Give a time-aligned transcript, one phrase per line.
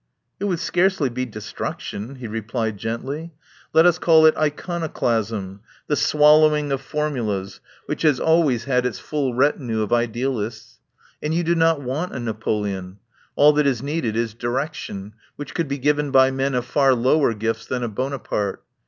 [0.39, 3.33] "It would scarcely be destruction," he re plied gently.
[3.71, 8.87] "Let us call it iconoclasm, the swallowing of formulas, which has always had 79 THE
[8.87, 10.79] POWER HOUSE its full retinue of idealists.
[11.21, 12.97] And you do not want a Napoleon.
[13.35, 16.95] All that is needed is direc tion, which could be given by men of far
[16.95, 18.63] lower gifts than a Bonaparte.